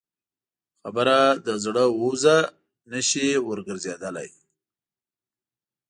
خبره 0.81 1.19
له 1.45 1.53
زړه 1.65 1.83
ووځه، 1.89 2.37
نه 2.91 2.99
شې 3.09 3.27
ورګرځېدلی. 3.47 4.29